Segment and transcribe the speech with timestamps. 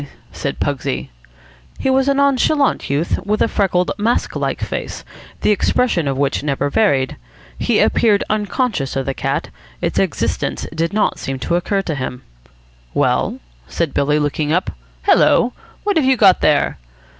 [0.31, 1.11] said Pugsy.
[1.77, 5.05] He was a nonchalant youth, with a freckled, mask like face,
[5.41, 7.17] the expression of which never varied.
[7.59, 9.49] He appeared unconscious of the cat.
[9.79, 12.23] Its existence did not seem to occur to him.
[12.95, 13.37] "Well?"
[13.67, 14.71] said Billy, looking up.
[15.03, 15.53] "Hello,
[15.83, 16.79] what have you got there?"